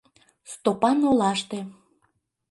[0.51, 1.59] Стопан олаште.